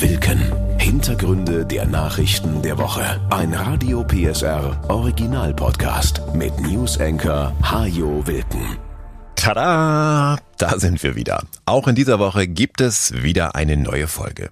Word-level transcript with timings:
Wilken. 0.00 0.40
Hintergründe 0.78 1.66
der 1.66 1.84
Nachrichten 1.84 2.62
der 2.62 2.78
Woche. 2.78 3.20
Ein 3.30 3.52
Radio 3.52 4.04
PSR 4.04 4.80
Original 4.88 5.52
Podcast 5.52 6.22
mit 6.34 6.56
News 6.60 7.00
Anchor 7.00 7.52
Hajo 7.62 8.24
Wilken. 8.24 8.78
Tada! 9.34 10.38
Da 10.56 10.78
sind 10.78 11.02
wir 11.02 11.16
wieder. 11.16 11.42
Auch 11.66 11.88
in 11.88 11.96
dieser 11.96 12.20
Woche 12.20 12.46
gibt 12.46 12.80
es 12.80 13.12
wieder 13.22 13.56
eine 13.56 13.76
neue 13.76 14.06
Folge. 14.06 14.50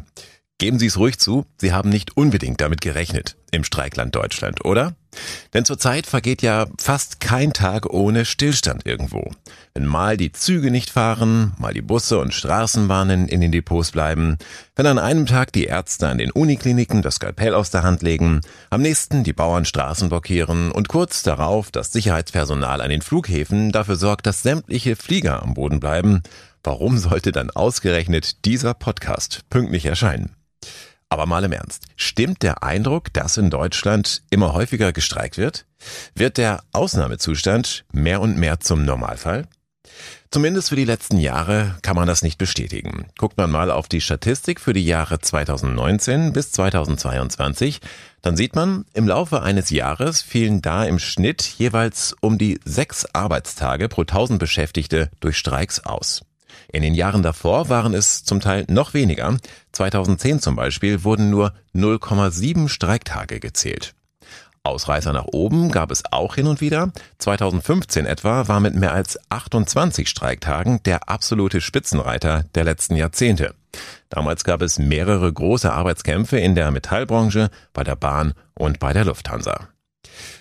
Geben 0.58 0.80
Sie 0.80 0.86
es 0.86 0.98
ruhig 0.98 1.18
zu, 1.18 1.46
Sie 1.60 1.72
haben 1.72 1.90
nicht 1.90 2.16
unbedingt 2.16 2.60
damit 2.60 2.80
gerechnet 2.80 3.36
im 3.52 3.62
Streikland 3.62 4.16
Deutschland, 4.16 4.64
oder? 4.64 4.96
Denn 5.54 5.64
zurzeit 5.64 6.06
vergeht 6.06 6.42
ja 6.42 6.66
fast 6.78 7.20
kein 7.20 7.52
Tag 7.52 7.86
ohne 7.86 8.24
Stillstand 8.24 8.86
irgendwo. 8.86 9.30
Wenn 9.74 9.86
mal 9.86 10.16
die 10.16 10.32
Züge 10.32 10.70
nicht 10.70 10.90
fahren, 10.90 11.52
mal 11.58 11.74
die 11.74 11.82
Busse 11.82 12.18
und 12.18 12.32
Straßenbahnen 12.34 13.28
in 13.28 13.40
den 13.40 13.52
Depots 13.52 13.90
bleiben, 13.90 14.38
wenn 14.74 14.86
an 14.86 14.98
einem 14.98 15.26
Tag 15.26 15.52
die 15.52 15.64
Ärzte 15.64 16.08
an 16.08 16.18
den 16.18 16.30
Unikliniken 16.30 17.02
das 17.02 17.16
Skalpell 17.16 17.54
aus 17.54 17.70
der 17.70 17.82
Hand 17.82 18.02
legen, 18.02 18.40
am 18.70 18.82
nächsten 18.82 19.24
die 19.24 19.32
Bauern 19.32 19.64
Straßen 19.64 20.08
blockieren 20.08 20.70
und 20.72 20.88
kurz 20.88 21.22
darauf 21.22 21.70
das 21.70 21.92
Sicherheitspersonal 21.92 22.80
an 22.80 22.90
den 22.90 23.02
Flughäfen 23.02 23.72
dafür 23.72 23.96
sorgt, 23.96 24.26
dass 24.26 24.42
sämtliche 24.42 24.96
Flieger 24.96 25.42
am 25.42 25.54
Boden 25.54 25.80
bleiben, 25.80 26.22
warum 26.62 26.98
sollte 26.98 27.32
dann 27.32 27.50
ausgerechnet 27.50 28.44
dieser 28.44 28.74
Podcast 28.74 29.42
pünktlich 29.50 29.86
erscheinen? 29.86 30.35
Aber 31.16 31.24
mal 31.24 31.44
im 31.44 31.52
Ernst. 31.52 31.86
Stimmt 31.96 32.42
der 32.42 32.62
Eindruck, 32.62 33.10
dass 33.14 33.38
in 33.38 33.48
Deutschland 33.48 34.20
immer 34.28 34.52
häufiger 34.52 34.92
gestreikt 34.92 35.38
wird? 35.38 35.64
Wird 36.14 36.36
der 36.36 36.62
Ausnahmezustand 36.72 37.86
mehr 37.90 38.20
und 38.20 38.36
mehr 38.36 38.60
zum 38.60 38.84
Normalfall? 38.84 39.48
Zumindest 40.30 40.68
für 40.68 40.76
die 40.76 40.84
letzten 40.84 41.16
Jahre 41.16 41.78
kann 41.80 41.96
man 41.96 42.06
das 42.06 42.20
nicht 42.20 42.36
bestätigen. 42.36 43.06
Guckt 43.16 43.38
man 43.38 43.50
mal 43.50 43.70
auf 43.70 43.88
die 43.88 44.02
Statistik 44.02 44.60
für 44.60 44.74
die 44.74 44.84
Jahre 44.84 45.18
2019 45.18 46.34
bis 46.34 46.52
2022, 46.52 47.80
dann 48.20 48.36
sieht 48.36 48.54
man, 48.54 48.84
im 48.92 49.08
Laufe 49.08 49.40
eines 49.40 49.70
Jahres 49.70 50.20
fielen 50.20 50.60
da 50.60 50.84
im 50.84 50.98
Schnitt 50.98 51.40
jeweils 51.56 52.14
um 52.20 52.36
die 52.36 52.60
sechs 52.66 53.06
Arbeitstage 53.14 53.88
pro 53.88 54.04
tausend 54.04 54.38
Beschäftigte 54.38 55.10
durch 55.20 55.38
Streiks 55.38 55.80
aus. 55.80 56.26
In 56.72 56.82
den 56.82 56.94
Jahren 56.94 57.22
davor 57.22 57.68
waren 57.68 57.94
es 57.94 58.24
zum 58.24 58.40
Teil 58.40 58.64
noch 58.68 58.94
weniger. 58.94 59.36
2010 59.72 60.40
zum 60.40 60.56
Beispiel 60.56 61.04
wurden 61.04 61.30
nur 61.30 61.52
0,7 61.74 62.68
Streiktage 62.68 63.40
gezählt. 63.40 63.94
Ausreißer 64.66 65.12
nach 65.12 65.26
oben 65.26 65.70
gab 65.70 65.92
es 65.92 66.02
auch 66.10 66.34
hin 66.34 66.48
und 66.48 66.60
wieder. 66.60 66.90
2015 67.18 68.04
etwa 68.04 68.48
war 68.48 68.58
mit 68.58 68.74
mehr 68.74 68.92
als 68.92 69.18
28 69.30 70.08
Streiktagen 70.08 70.82
der 70.82 71.08
absolute 71.08 71.60
Spitzenreiter 71.60 72.44
der 72.54 72.64
letzten 72.64 72.96
Jahrzehnte. 72.96 73.54
Damals 74.08 74.42
gab 74.42 74.62
es 74.62 74.78
mehrere 74.78 75.32
große 75.32 75.72
Arbeitskämpfe 75.72 76.38
in 76.38 76.54
der 76.56 76.70
Metallbranche, 76.72 77.50
bei 77.72 77.84
der 77.84 77.96
Bahn 77.96 78.34
und 78.54 78.80
bei 78.80 78.92
der 78.92 79.04
Lufthansa. 79.04 79.68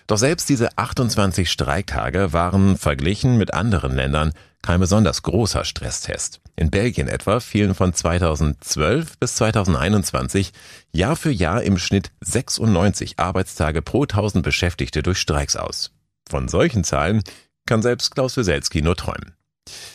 Doch 0.08 0.18
selbst 0.18 0.50
diese 0.50 0.78
28 0.78 1.50
Streiktage 1.50 2.34
waren 2.34 2.78
verglichen 2.78 3.38
mit 3.38 3.54
anderen 3.54 3.96
Ländern 3.96 4.34
kein 4.62 4.80
besonders 4.80 5.22
großer 5.22 5.64
Stresstest. 5.64 6.42
In 6.56 6.72
Belgien 6.72 7.08
etwa 7.08 7.40
fielen 7.40 7.76
von 7.76 7.94
2012 7.94 9.20
bis 9.20 9.36
2021 9.36 10.54
Jahr 10.92 11.16
für 11.16 11.32
Jahr 11.32 11.62
im 11.62 11.78
Schnitt 11.78 12.12
96 12.22 13.20
Arbeitstage 13.20 13.82
pro 13.82 14.04
1000 14.04 14.44
Beschäftigte 14.44 15.04
durch 15.04 15.20
Streiks 15.20 15.56
aus. 15.56 15.92
Von 16.28 16.48
solchen 16.48 16.84
Zahlen 16.84 17.22
kann 17.68 17.82
selbst 17.84 18.16
Klaus 18.16 18.38
Wieselski 18.38 18.82
nur 18.82 18.96
träumen. 18.96 19.36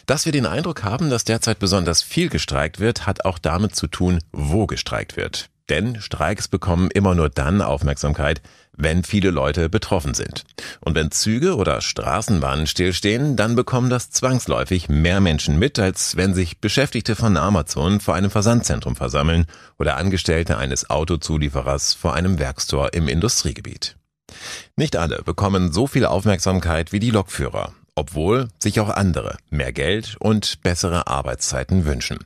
Dass 0.07 0.25
wir 0.25 0.33
den 0.33 0.47
Eindruck 0.47 0.83
haben, 0.85 1.11
dass 1.11 1.25
derzeit 1.25 1.59
besonders 1.59 2.03
viel 2.03 2.29
gestreikt 2.29 2.81
wird, 2.81 3.07
hat 3.07 3.25
auch 3.25 3.39
damit 3.39 3.75
zu 3.75 3.87
tun, 3.87 4.21
wo 4.33 4.67
gestreikt 4.67 5.17
wird. 5.17 5.51
Denn 5.71 6.01
Streiks 6.01 6.49
bekommen 6.49 6.91
immer 6.91 7.15
nur 7.15 7.31
dann 7.31 7.63
Aufmerksamkeit, 7.63 8.43
wenn 8.77 9.05
viele 9.05 9.31
Leute 9.31 9.69
betroffen 9.69 10.15
sind. 10.15 10.45
Und 10.81 10.95
wenn 10.95 11.11
Züge 11.11 11.55
oder 11.57 11.81
Straßenbahnen 11.81 12.67
stillstehen, 12.67 13.37
dann 13.37 13.55
bekommen 13.55 13.89
das 13.89 14.11
zwangsläufig 14.11 14.89
mehr 14.89 15.21
Menschen 15.21 15.59
mit, 15.59 15.79
als 15.79 16.17
wenn 16.17 16.35
sich 16.35 16.61
Beschäftigte 16.61 17.15
von 17.15 17.37
Amazon 17.37 18.01
vor 18.01 18.15
einem 18.15 18.31
Versandzentrum 18.31 18.97
versammeln 18.97 19.47
oder 19.79 19.97
Angestellte 19.97 20.59
eines 20.59 20.91
Autozulieferers 20.91 21.95
vor 21.95 22.15
einem 22.15 22.39
Werkstor 22.39 22.93
im 22.93 23.07
Industriegebiet. 23.07 23.97
Nicht 24.77 24.97
alle 24.97 25.23
bekommen 25.23 25.73
so 25.73 25.87
viel 25.87 26.05
Aufmerksamkeit 26.05 26.93
wie 26.93 27.01
die 27.01 27.11
Lokführer, 27.11 27.73
obwohl 27.95 28.49
sich 28.59 28.81
auch 28.81 28.91
andere 28.91 29.37
mehr 29.51 29.73
Geld 29.73 30.17
und 30.19 30.63
bessere 30.63 31.07
Arbeitszeiten 31.07 31.85
wünschen. 31.85 32.19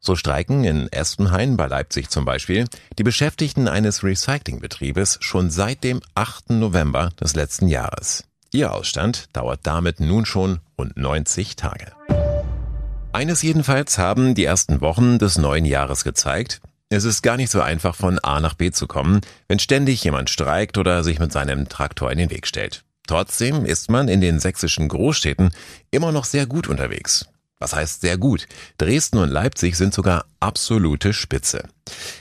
So 0.00 0.16
streiken 0.16 0.64
in 0.64 0.90
Espenhain 0.92 1.56
bei 1.56 1.66
Leipzig 1.66 2.10
zum 2.10 2.24
Beispiel 2.24 2.66
die 2.98 3.02
Beschäftigten 3.02 3.68
eines 3.68 4.02
Recyclingbetriebes 4.02 5.18
schon 5.20 5.50
seit 5.50 5.84
dem 5.84 6.00
8. 6.14 6.50
November 6.50 7.10
des 7.20 7.34
letzten 7.34 7.68
Jahres. 7.68 8.24
Ihr 8.52 8.72
Ausstand 8.72 9.26
dauert 9.34 9.60
damit 9.64 10.00
nun 10.00 10.24
schon 10.24 10.60
rund 10.78 10.96
90 10.96 11.56
Tage. 11.56 11.92
Eines 13.12 13.42
jedenfalls 13.42 13.98
haben 13.98 14.34
die 14.34 14.44
ersten 14.44 14.80
Wochen 14.80 15.18
des 15.18 15.38
neuen 15.38 15.64
Jahres 15.64 16.04
gezeigt, 16.04 16.60
es 16.90 17.04
ist 17.04 17.22
gar 17.22 17.36
nicht 17.36 17.50
so 17.50 17.60
einfach 17.60 17.94
von 17.94 18.18
A 18.20 18.40
nach 18.40 18.54
B 18.54 18.70
zu 18.70 18.86
kommen, 18.86 19.20
wenn 19.46 19.58
ständig 19.58 20.02
jemand 20.04 20.30
streikt 20.30 20.78
oder 20.78 21.04
sich 21.04 21.18
mit 21.18 21.32
seinem 21.32 21.68
Traktor 21.68 22.10
in 22.10 22.16
den 22.16 22.30
Weg 22.30 22.46
stellt. 22.46 22.82
Trotzdem 23.06 23.66
ist 23.66 23.90
man 23.90 24.08
in 24.08 24.22
den 24.22 24.38
sächsischen 24.38 24.88
Großstädten 24.88 25.50
immer 25.90 26.12
noch 26.12 26.24
sehr 26.24 26.46
gut 26.46 26.66
unterwegs. 26.66 27.26
Was 27.60 27.74
heißt 27.74 28.02
sehr 28.02 28.18
gut? 28.18 28.46
Dresden 28.78 29.18
und 29.18 29.30
Leipzig 29.30 29.76
sind 29.76 29.92
sogar 29.92 30.26
absolute 30.38 31.12
Spitze. 31.12 31.64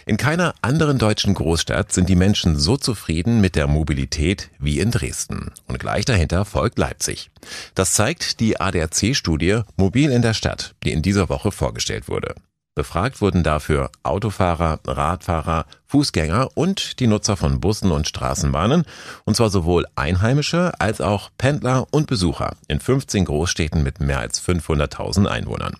In 0.08 0.18
keiner 0.18 0.56
anderen 0.62 0.98
deutschen 0.98 1.36
Großstadt 1.36 1.92
sind 1.92 2.10
die 2.10 2.16
Menschen 2.16 2.58
so 2.58 2.76
zufrieden 2.76 3.40
mit 3.40 3.56
der 3.56 3.68
Mobilität 3.68 4.50
wie 4.58 4.80
in 4.80 4.90
Dresden. 4.90 5.52
Und 5.68 5.80
gleich 5.80 6.06
dahinter 6.06 6.44
folgt 6.44 6.80
Leipzig. 6.80 7.30
Das 7.76 7.94
zeigt 7.94 8.40
die 8.40 8.60
ADAC-Studie 8.60 9.62
Mobil 9.76 10.12
in 10.12 10.24
der 10.24 10.34
Stadt, 10.34 10.74
die 10.84 10.92
in 10.92 11.04
dieser 11.04 11.30
Woche 11.30 11.52
vorgestellt 11.52 12.08
wurde. 12.08 12.34
Befragt 12.78 13.22
wurden 13.22 13.42
dafür 13.42 13.90
Autofahrer, 14.04 14.80
Radfahrer, 14.86 15.66
Fußgänger 15.88 16.50
und 16.54 17.00
die 17.00 17.08
Nutzer 17.08 17.36
von 17.36 17.60
Bussen 17.60 17.92
und 17.92 18.08
Straßenbahnen, 18.08 18.84
und 19.26 19.36
zwar 19.36 19.50
sowohl 19.50 19.88
Einheimische 19.96 20.80
als 20.80 21.02
auch 21.02 21.32
Pendler 21.40 21.88
und 21.90 22.06
Besucher 22.06 22.52
in 22.68 22.80
15 22.80 23.26
Großstädten 23.26 23.82
mit 23.82 24.00
mehr 24.00 24.20
als 24.20 24.40
500.000 24.48 25.26
Einwohnern. 25.26 25.74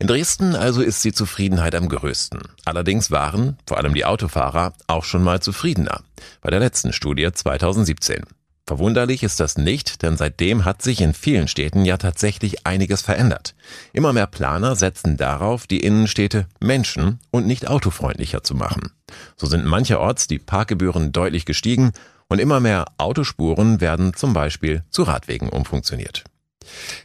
In 0.00 0.08
Dresden 0.08 0.56
also 0.56 0.82
ist 0.82 1.04
die 1.04 1.12
Zufriedenheit 1.12 1.76
am 1.76 1.88
größten. 1.88 2.40
Allerdings 2.64 3.12
waren, 3.12 3.56
vor 3.64 3.78
allem 3.78 3.94
die 3.94 4.04
Autofahrer, 4.04 4.72
auch 4.88 5.04
schon 5.04 5.22
mal 5.22 5.38
zufriedener. 5.38 6.00
Bei 6.40 6.50
der 6.50 6.58
letzten 6.58 6.92
Studie 6.92 7.30
2017. 7.32 8.24
Verwunderlich 8.70 9.24
ist 9.24 9.40
das 9.40 9.58
nicht, 9.58 10.02
denn 10.02 10.16
seitdem 10.16 10.64
hat 10.64 10.80
sich 10.80 11.00
in 11.00 11.12
vielen 11.12 11.48
Städten 11.48 11.84
ja 11.84 11.96
tatsächlich 11.96 12.68
einiges 12.68 13.02
verändert. 13.02 13.56
Immer 13.92 14.12
mehr 14.12 14.28
Planer 14.28 14.76
setzen 14.76 15.16
darauf, 15.16 15.66
die 15.66 15.80
Innenstädte 15.80 16.46
menschen- 16.60 17.18
und 17.32 17.48
nicht 17.48 17.66
autofreundlicher 17.66 18.44
zu 18.44 18.54
machen. 18.54 18.92
So 19.34 19.48
sind 19.48 19.66
mancherorts 19.66 20.28
die 20.28 20.38
Parkgebühren 20.38 21.10
deutlich 21.10 21.46
gestiegen 21.46 21.90
und 22.28 22.38
immer 22.38 22.60
mehr 22.60 22.84
Autospuren 22.96 23.80
werden 23.80 24.14
zum 24.14 24.34
Beispiel 24.34 24.84
zu 24.88 25.02
Radwegen 25.02 25.48
umfunktioniert. 25.48 26.22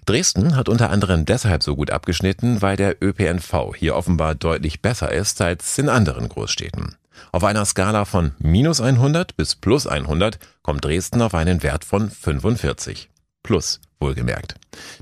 Dresden 0.06 0.56
hat 0.56 0.70
unter 0.70 0.92
anderem 0.92 1.26
deshalb 1.26 1.64
so 1.64 1.76
gut 1.76 1.90
abgeschnitten, 1.90 2.62
weil 2.62 2.78
der 2.78 3.02
ÖPNV 3.02 3.74
hier 3.76 3.96
offenbar 3.96 4.36
deutlich 4.36 4.84
besser 4.84 5.12
ist 5.12 5.42
als 5.42 5.80
in 5.80 5.90
anderen 5.90 6.30
Großstädten. 6.30 6.96
Auf 7.32 7.44
einer 7.44 7.66
Skala 7.66 8.06
von 8.06 8.32
minus 8.40 8.82
100 8.82 9.36
bis 9.36 9.56
plus 9.56 9.88
100 9.88 10.40
kommt 10.62 10.84
Dresden 10.86 11.22
auf 11.22 11.34
einen 11.34 11.64
Wert 11.64 11.86
von 11.86 12.10
45. 12.10 13.10
Plus, 13.44 13.80
wohlgemerkt. 14.00 14.56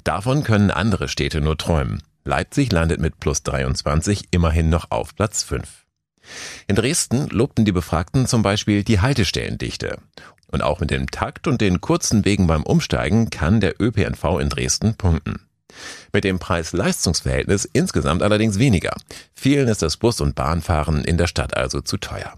Davon 0.03 0.43
können 0.43 0.71
andere 0.71 1.07
Städte 1.07 1.41
nur 1.41 1.57
träumen. 1.57 2.03
Leipzig 2.25 2.71
landet 2.71 2.99
mit 2.99 3.19
plus 3.19 3.43
23 3.43 4.29
immerhin 4.31 4.69
noch 4.69 4.91
auf 4.91 5.15
Platz 5.15 5.43
5. 5.43 5.85
In 6.67 6.75
Dresden 6.75 7.27
lobten 7.29 7.65
die 7.65 7.71
Befragten 7.71 8.27
zum 8.27 8.43
Beispiel 8.43 8.83
die 8.83 9.01
Haltestellendichte. 9.01 9.97
Und 10.47 10.61
auch 10.61 10.79
mit 10.79 10.91
dem 10.91 11.09
Takt 11.09 11.47
und 11.47 11.61
den 11.61 11.81
kurzen 11.81 12.25
Wegen 12.25 12.47
beim 12.47 12.63
Umsteigen 12.63 13.29
kann 13.29 13.59
der 13.59 13.81
ÖPNV 13.81 14.39
in 14.39 14.49
Dresden 14.49 14.95
punkten. 14.95 15.47
Mit 16.11 16.23
dem 16.23 16.39
Preis-Leistungs-Verhältnis 16.39 17.69
insgesamt 17.71 18.21
allerdings 18.23 18.59
weniger. 18.59 18.95
Vielen 19.33 19.67
ist 19.67 19.81
das 19.81 19.97
Bus- 19.97 20.21
und 20.21 20.35
Bahnfahren 20.35 21.03
in 21.03 21.17
der 21.17 21.27
Stadt 21.27 21.55
also 21.55 21.81
zu 21.81 21.97
teuer. 21.97 22.33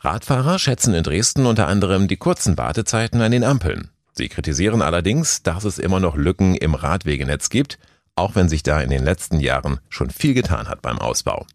Radfahrer 0.00 0.58
schätzen 0.58 0.94
in 0.94 1.02
Dresden 1.02 1.46
unter 1.46 1.66
anderem 1.66 2.08
die 2.08 2.16
kurzen 2.16 2.56
Wartezeiten 2.56 3.20
an 3.20 3.32
den 3.32 3.44
Ampeln. 3.44 3.90
Sie 4.12 4.28
kritisieren 4.28 4.82
allerdings, 4.82 5.42
dass 5.42 5.64
es 5.64 5.78
immer 5.78 6.00
noch 6.00 6.16
Lücken 6.16 6.54
im 6.54 6.74
Radwegenetz 6.74 7.50
gibt, 7.50 7.78
auch 8.16 8.34
wenn 8.34 8.48
sich 8.48 8.62
da 8.62 8.80
in 8.80 8.90
den 8.90 9.04
letzten 9.04 9.40
Jahren 9.40 9.80
schon 9.88 10.10
viel 10.10 10.34
getan 10.34 10.68
hat 10.68 10.82
beim 10.82 10.98
Ausbau. 10.98 11.46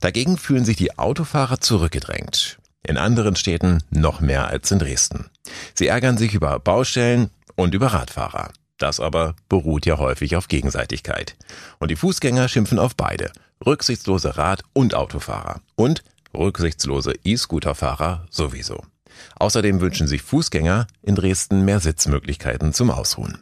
Dagegen 0.00 0.38
fühlen 0.38 0.64
sich 0.64 0.76
die 0.76 0.98
Autofahrer 0.98 1.60
zurückgedrängt. 1.60 2.58
In 2.86 2.96
anderen 2.96 3.36
Städten 3.36 3.82
noch 3.90 4.20
mehr 4.20 4.48
als 4.48 4.70
in 4.70 4.78
Dresden. 4.78 5.30
Sie 5.74 5.88
ärgern 5.88 6.16
sich 6.16 6.34
über 6.34 6.58
Baustellen 6.58 7.30
und 7.56 7.74
über 7.74 7.88
Radfahrer. 7.88 8.50
Das 8.78 9.00
aber 9.00 9.34
beruht 9.48 9.86
ja 9.86 9.98
häufig 9.98 10.36
auf 10.36 10.48
Gegenseitigkeit. 10.48 11.36
Und 11.78 11.90
die 11.90 11.96
Fußgänger 11.96 12.48
schimpfen 12.48 12.78
auf 12.78 12.96
beide. 12.96 13.32
Rücksichtslose 13.66 14.36
Rad- 14.36 14.62
und 14.72 14.94
Autofahrer. 14.94 15.60
Und 15.74 16.04
rücksichtslose 16.34 17.14
E-Scooterfahrer 17.24 18.26
sowieso. 18.30 18.82
Außerdem 19.36 19.80
wünschen 19.80 20.06
sich 20.06 20.22
Fußgänger 20.22 20.86
in 21.02 21.16
Dresden 21.16 21.64
mehr 21.64 21.80
Sitzmöglichkeiten 21.80 22.72
zum 22.72 22.90
Ausruhen. 22.90 23.38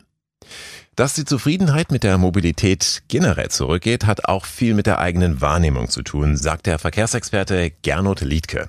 Dass 0.97 1.13
die 1.13 1.27
Zufriedenheit 1.27 1.93
mit 1.93 2.05
der 2.05 2.17
Mobilität 2.17 3.03
generell 3.09 3.51
zurückgeht, 3.51 4.07
hat 4.07 4.25
auch 4.25 4.47
viel 4.47 4.73
mit 4.73 4.87
der 4.87 4.99
eigenen 4.99 5.43
Wahrnehmung 5.43 5.91
zu 5.91 6.01
tun, 6.01 6.39
sagt 6.39 6.65
der 6.65 6.79
Verkehrsexperte 6.79 7.71
Gernot 7.83 8.23
Liedke. 8.23 8.67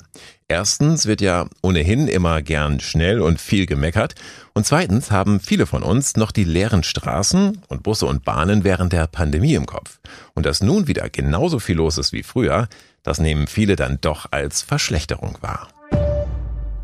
Erstens 0.50 1.06
wird 1.06 1.22
ja 1.22 1.48
ohnehin 1.62 2.10
immer 2.10 2.42
gern 2.42 2.82
schnell 2.82 3.22
und 3.22 3.40
viel 3.40 3.66
gemeckert. 3.66 4.16
Und 4.54 4.66
zweitens 4.66 5.10
haben 5.10 5.40
viele 5.40 5.66
von 5.66 5.84
uns 5.84 6.18
noch 6.18 6.34
die 6.34 6.44
leeren 6.44 6.84
Straßen 6.84 7.62
und 7.70 7.84
Busse 7.84 8.06
und 8.08 8.26
Bahnen 8.26 8.66
während 8.66 8.92
der 8.92 9.08
Pandemie 9.08 9.54
im 9.54 9.66
Kopf. 9.66 10.02
Und 10.34 10.46
dass 10.46 10.62
nun 10.62 10.90
wieder 10.90 11.10
genauso 11.10 11.60
viel 11.60 11.78
los 11.78 11.98
ist 11.98 12.12
wie 12.12 12.24
früher, 12.24 12.68
das 13.04 13.20
nehmen 13.20 13.48
viele 13.48 13.78
dann 13.78 14.00
doch 14.02 14.28
als 14.32 14.64
Verschlechterung 14.64 15.38
wahr. 15.40 15.70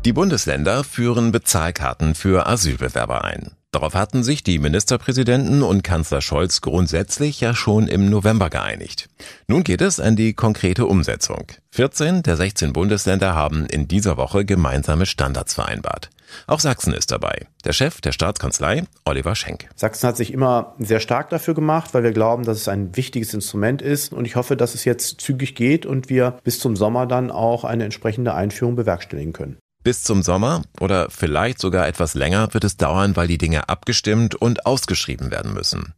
Die 0.06 0.14
Bundesländer 0.14 0.84
führen 0.84 1.32
Bezahlkarten 1.32 2.14
für 2.14 2.46
Asylbewerber 2.46 3.24
ein. 3.24 3.53
Darauf 3.74 3.94
hatten 3.94 4.22
sich 4.22 4.44
die 4.44 4.60
Ministerpräsidenten 4.60 5.64
und 5.64 5.82
Kanzler 5.82 6.20
Scholz 6.20 6.60
grundsätzlich 6.60 7.40
ja 7.40 7.56
schon 7.56 7.88
im 7.88 8.08
November 8.08 8.48
geeinigt. 8.48 9.08
Nun 9.48 9.64
geht 9.64 9.80
es 9.80 9.98
an 9.98 10.14
die 10.14 10.32
konkrete 10.32 10.86
Umsetzung. 10.86 11.48
14 11.72 12.22
der 12.22 12.36
16 12.36 12.72
Bundesländer 12.72 13.34
haben 13.34 13.66
in 13.66 13.88
dieser 13.88 14.16
Woche 14.16 14.44
gemeinsame 14.44 15.06
Standards 15.06 15.54
vereinbart. 15.54 16.10
Auch 16.46 16.60
Sachsen 16.60 16.92
ist 16.92 17.10
dabei. 17.10 17.48
Der 17.64 17.72
Chef 17.72 18.00
der 18.00 18.12
Staatskanzlei, 18.12 18.84
Oliver 19.04 19.34
Schenk. 19.34 19.68
Sachsen 19.74 20.06
hat 20.06 20.16
sich 20.16 20.32
immer 20.32 20.76
sehr 20.78 21.00
stark 21.00 21.30
dafür 21.30 21.54
gemacht, 21.54 21.94
weil 21.94 22.04
wir 22.04 22.12
glauben, 22.12 22.44
dass 22.44 22.58
es 22.58 22.68
ein 22.68 22.94
wichtiges 22.94 23.34
Instrument 23.34 23.82
ist. 23.82 24.12
Und 24.12 24.24
ich 24.24 24.36
hoffe, 24.36 24.56
dass 24.56 24.76
es 24.76 24.84
jetzt 24.84 25.20
zügig 25.20 25.56
geht 25.56 25.84
und 25.84 26.08
wir 26.08 26.38
bis 26.44 26.60
zum 26.60 26.76
Sommer 26.76 27.06
dann 27.06 27.32
auch 27.32 27.64
eine 27.64 27.82
entsprechende 27.82 28.34
Einführung 28.34 28.76
bewerkstelligen 28.76 29.32
können. 29.32 29.58
Bis 29.84 30.02
zum 30.02 30.22
Sommer 30.22 30.62
oder 30.80 31.10
vielleicht 31.10 31.60
sogar 31.60 31.86
etwas 31.86 32.14
länger 32.14 32.54
wird 32.54 32.64
es 32.64 32.78
dauern, 32.78 33.16
weil 33.16 33.28
die 33.28 33.36
Dinge 33.36 33.68
abgestimmt 33.68 34.34
und 34.34 34.64
ausgeschrieben 34.64 35.30
werden 35.30 35.52
müssen. 35.52 35.92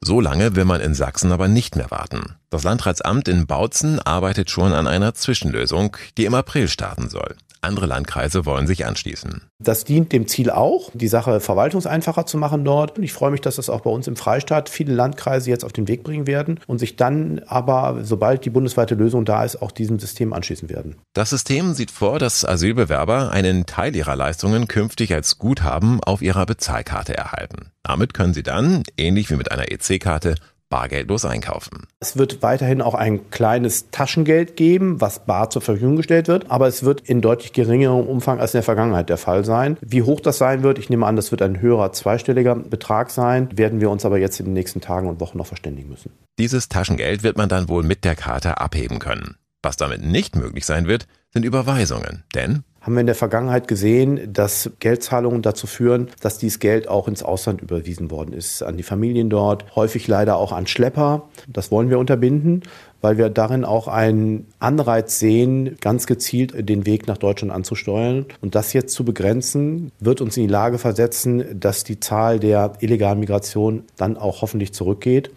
So 0.00 0.20
lange 0.20 0.54
will 0.54 0.64
man 0.64 0.80
in 0.80 0.94
Sachsen 0.94 1.32
aber 1.32 1.48
nicht 1.48 1.74
mehr 1.74 1.90
warten. 1.90 2.36
Das 2.50 2.62
Landratsamt 2.62 3.26
in 3.26 3.48
Bautzen 3.48 3.98
arbeitet 3.98 4.48
schon 4.48 4.72
an 4.72 4.86
einer 4.86 5.14
Zwischenlösung, 5.14 5.96
die 6.16 6.24
im 6.24 6.34
April 6.34 6.68
starten 6.68 7.08
soll. 7.08 7.34
Andere 7.64 7.86
Landkreise 7.86 8.44
wollen 8.44 8.66
sich 8.66 8.86
anschließen. 8.86 9.42
Das 9.60 9.84
dient 9.84 10.12
dem 10.12 10.26
Ziel 10.26 10.50
auch, 10.50 10.90
die 10.94 11.06
Sache 11.06 11.38
verwaltungseinfacher 11.38 12.26
zu 12.26 12.36
machen 12.36 12.64
dort. 12.64 12.98
Und 12.98 13.04
ich 13.04 13.12
freue 13.12 13.30
mich, 13.30 13.40
dass 13.40 13.56
das 13.56 13.70
auch 13.70 13.82
bei 13.82 13.90
uns 13.90 14.08
im 14.08 14.16
Freistaat 14.16 14.68
viele 14.68 14.92
Landkreise 14.92 15.48
jetzt 15.48 15.64
auf 15.64 15.72
den 15.72 15.86
Weg 15.86 16.02
bringen 16.02 16.26
werden 16.26 16.58
und 16.66 16.78
sich 16.78 16.96
dann 16.96 17.40
aber, 17.46 18.00
sobald 18.02 18.44
die 18.44 18.50
bundesweite 18.50 18.96
Lösung 18.96 19.24
da 19.24 19.44
ist, 19.44 19.62
auch 19.62 19.70
diesem 19.70 20.00
System 20.00 20.32
anschließen 20.32 20.70
werden. 20.70 20.96
Das 21.14 21.30
System 21.30 21.74
sieht 21.74 21.92
vor, 21.92 22.18
dass 22.18 22.44
Asylbewerber 22.44 23.30
einen 23.30 23.64
Teil 23.64 23.94
ihrer 23.94 24.16
Leistungen 24.16 24.66
künftig 24.66 25.14
als 25.14 25.38
Guthaben 25.38 26.02
auf 26.02 26.20
ihrer 26.20 26.46
Bezahlkarte 26.46 27.16
erhalten. 27.16 27.70
Damit 27.84 28.14
können 28.14 28.34
sie 28.34 28.42
dann, 28.42 28.82
ähnlich 28.96 29.30
wie 29.30 29.36
mit 29.36 29.52
einer 29.52 29.70
EC-Karte, 29.70 30.34
bargeldlos 30.72 31.26
einkaufen. 31.26 31.86
Es 32.00 32.16
wird 32.16 32.42
weiterhin 32.42 32.80
auch 32.80 32.94
ein 32.94 33.30
kleines 33.30 33.90
Taschengeld 33.90 34.56
geben, 34.56 35.02
was 35.02 35.26
bar 35.26 35.50
zur 35.50 35.60
Verfügung 35.60 35.96
gestellt 35.96 36.28
wird, 36.28 36.50
aber 36.50 36.66
es 36.66 36.82
wird 36.82 37.02
in 37.02 37.20
deutlich 37.20 37.52
geringerem 37.52 38.06
Umfang 38.06 38.40
als 38.40 38.54
in 38.54 38.58
der 38.58 38.62
Vergangenheit 38.64 39.10
der 39.10 39.18
Fall 39.18 39.44
sein. 39.44 39.76
Wie 39.82 40.02
hoch 40.02 40.20
das 40.20 40.38
sein 40.38 40.62
wird, 40.62 40.78
ich 40.78 40.88
nehme 40.88 41.06
an, 41.06 41.14
das 41.14 41.30
wird 41.30 41.42
ein 41.42 41.60
höherer 41.60 41.92
zweistelliger 41.92 42.56
Betrag 42.56 43.10
sein, 43.10 43.50
werden 43.54 43.82
wir 43.82 43.90
uns 43.90 44.06
aber 44.06 44.18
jetzt 44.18 44.40
in 44.40 44.46
den 44.46 44.54
nächsten 44.54 44.80
Tagen 44.80 45.08
und 45.08 45.20
Wochen 45.20 45.36
noch 45.36 45.46
verständigen 45.46 45.90
müssen. 45.90 46.10
Dieses 46.38 46.70
Taschengeld 46.70 47.22
wird 47.22 47.36
man 47.36 47.50
dann 47.50 47.68
wohl 47.68 47.82
mit 47.82 48.04
der 48.04 48.16
Karte 48.16 48.58
abheben 48.58 48.98
können. 48.98 49.36
Was 49.62 49.76
damit 49.76 50.02
nicht 50.02 50.36
möglich 50.36 50.64
sein 50.64 50.88
wird, 50.88 51.06
sind 51.30 51.44
Überweisungen, 51.44 52.24
denn 52.34 52.64
haben 52.82 52.94
wir 52.94 53.00
in 53.00 53.06
der 53.06 53.14
Vergangenheit 53.14 53.68
gesehen, 53.68 54.32
dass 54.32 54.70
Geldzahlungen 54.80 55.40
dazu 55.40 55.66
führen, 55.66 56.08
dass 56.20 56.38
dieses 56.38 56.58
Geld 56.58 56.88
auch 56.88 57.06
ins 57.08 57.22
Ausland 57.22 57.62
überwiesen 57.62 58.10
worden 58.10 58.32
ist, 58.32 58.62
an 58.62 58.76
die 58.76 58.82
Familien 58.82 59.30
dort, 59.30 59.76
häufig 59.76 60.08
leider 60.08 60.36
auch 60.36 60.52
an 60.52 60.66
Schlepper. 60.66 61.28
Das 61.46 61.70
wollen 61.70 61.90
wir 61.90 62.00
unterbinden, 62.00 62.62
weil 63.00 63.18
wir 63.18 63.30
darin 63.30 63.64
auch 63.64 63.86
einen 63.86 64.48
Anreiz 64.58 65.20
sehen, 65.20 65.76
ganz 65.80 66.06
gezielt 66.06 66.68
den 66.68 66.84
Weg 66.84 67.06
nach 67.06 67.18
Deutschland 67.18 67.52
anzusteuern. 67.52 68.26
Und 68.40 68.56
das 68.56 68.72
jetzt 68.72 68.94
zu 68.94 69.04
begrenzen, 69.04 69.92
wird 70.00 70.20
uns 70.20 70.36
in 70.36 70.44
die 70.44 70.52
Lage 70.52 70.78
versetzen, 70.78 71.58
dass 71.58 71.84
die 71.84 72.00
Zahl 72.00 72.40
der 72.40 72.72
illegalen 72.80 73.20
Migration 73.20 73.84
dann 73.96 74.16
auch 74.16 74.42
hoffentlich 74.42 74.72
zurückgeht 74.72 75.30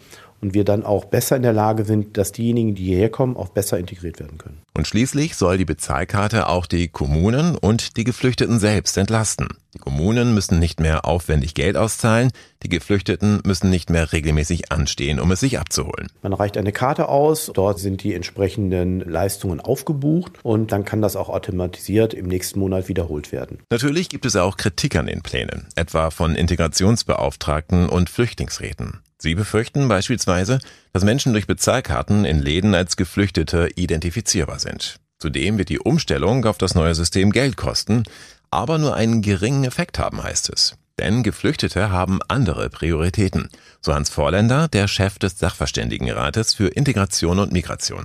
und 0.46 0.54
wir 0.54 0.64
dann 0.64 0.84
auch 0.84 1.06
besser 1.06 1.34
in 1.34 1.42
der 1.42 1.52
Lage 1.52 1.84
sind, 1.84 2.16
dass 2.16 2.30
diejenigen, 2.30 2.76
die 2.76 2.84
hierher 2.84 3.10
kommen, 3.10 3.36
auch 3.36 3.48
besser 3.48 3.80
integriert 3.80 4.20
werden 4.20 4.38
können. 4.38 4.62
Und 4.74 4.86
schließlich 4.86 5.34
soll 5.34 5.58
die 5.58 5.64
Bezahlkarte 5.64 6.48
auch 6.48 6.66
die 6.66 6.86
Kommunen 6.86 7.56
und 7.56 7.96
die 7.96 8.04
Geflüchteten 8.04 8.60
selbst 8.60 8.96
entlasten. 8.96 9.48
Die 9.74 9.78
Kommunen 9.78 10.34
müssen 10.34 10.60
nicht 10.60 10.78
mehr 10.78 11.04
aufwendig 11.04 11.54
Geld 11.54 11.76
auszahlen, 11.76 12.30
die 12.62 12.68
Geflüchteten 12.68 13.40
müssen 13.44 13.70
nicht 13.70 13.90
mehr 13.90 14.12
regelmäßig 14.12 14.70
anstehen, 14.70 15.18
um 15.18 15.32
es 15.32 15.40
sich 15.40 15.58
abzuholen. 15.58 16.06
Man 16.22 16.32
reicht 16.32 16.56
eine 16.56 16.70
Karte 16.70 17.08
aus, 17.08 17.50
dort 17.52 17.80
sind 17.80 18.04
die 18.04 18.14
entsprechenden 18.14 19.00
Leistungen 19.00 19.60
aufgebucht 19.60 20.34
und 20.44 20.70
dann 20.70 20.84
kann 20.84 21.02
das 21.02 21.16
auch 21.16 21.28
automatisiert 21.28 22.14
im 22.14 22.28
nächsten 22.28 22.60
Monat 22.60 22.88
wiederholt 22.88 23.32
werden. 23.32 23.58
Natürlich 23.70 24.08
gibt 24.08 24.24
es 24.24 24.36
auch 24.36 24.56
Kritik 24.56 24.94
an 24.94 25.06
den 25.06 25.22
Plänen, 25.22 25.66
etwa 25.74 26.10
von 26.10 26.36
Integrationsbeauftragten 26.36 27.88
und 27.88 28.08
Flüchtlingsräten. 28.08 29.00
Sie 29.18 29.34
befürchten 29.34 29.88
beispielsweise, 29.88 30.58
dass 30.92 31.04
Menschen 31.04 31.32
durch 31.32 31.46
Bezahlkarten 31.46 32.24
in 32.24 32.40
Läden 32.40 32.74
als 32.74 32.96
Geflüchtete 32.96 33.70
identifizierbar 33.74 34.58
sind. 34.58 35.00
Zudem 35.18 35.56
wird 35.56 35.70
die 35.70 35.78
Umstellung 35.78 36.44
auf 36.44 36.58
das 36.58 36.74
neue 36.74 36.94
System 36.94 37.32
Geld 37.32 37.56
kosten, 37.56 38.02
aber 38.50 38.78
nur 38.78 38.94
einen 38.94 39.22
geringen 39.22 39.64
Effekt 39.64 39.98
haben, 39.98 40.22
heißt 40.22 40.50
es. 40.50 40.76
Denn 40.98 41.22
Geflüchtete 41.22 41.90
haben 41.90 42.20
andere 42.28 42.70
Prioritäten, 42.70 43.48
so 43.80 43.94
Hans 43.94 44.08
Vorländer, 44.10 44.68
der 44.68 44.88
Chef 44.88 45.18
des 45.18 45.38
Sachverständigenrates 45.38 46.54
für 46.54 46.68
Integration 46.68 47.38
und 47.38 47.52
Migration. 47.52 48.04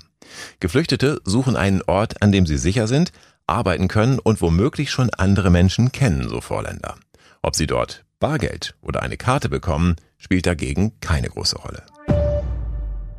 Geflüchtete 0.60 1.22
suchen 1.24 1.56
einen 1.56 1.82
Ort, 1.84 2.22
an 2.22 2.32
dem 2.32 2.46
sie 2.46 2.58
sicher 2.58 2.88
sind, 2.88 3.12
arbeiten 3.48 3.88
können 3.88 4.20
und 4.20 4.42
womöglich 4.42 4.92
schon 4.92 5.10
andere 5.12 5.50
Menschen 5.50 5.92
kennen, 5.92 6.28
so 6.30 6.42
Vorländer. 6.42 6.96
Ob 7.42 7.56
sie 7.56 7.68
dort 7.68 8.04
Bargeld 8.20 8.76
oder 8.82 9.02
eine 9.02 9.18
Karte 9.18 9.50
bekommen, 9.50 9.96
spielt 10.22 10.46
dagegen 10.46 10.94
keine 11.02 11.28
große 11.28 11.58
Rolle. 11.58 11.84